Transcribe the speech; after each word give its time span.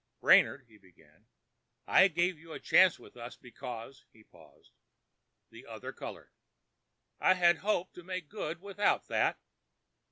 "Brainard," 0.19 0.65
he 0.67 0.79
began, 0.79 1.27
"I 1.85 2.07
gave 2.07 2.39
you 2.39 2.53
a 2.53 2.59
chance 2.59 2.97
with 2.97 3.15
us 3.15 3.35
because——" 3.35 4.03
He 4.11 4.23
paused. 4.23 4.71
The 5.51 5.67
other 5.67 5.93
colored. 5.93 6.31
"I 7.19 7.35
had 7.35 7.59
hoped 7.59 7.93
to 7.93 8.03
make 8.03 8.27
good 8.27 8.61
without 8.61 9.07
that." 9.09 9.37